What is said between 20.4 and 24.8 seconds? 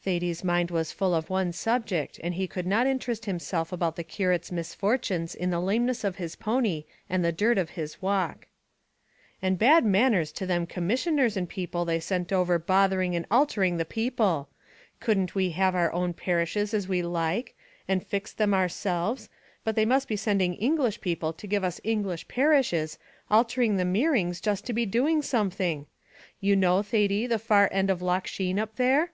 English people to give us English parishes, altering the meerings just to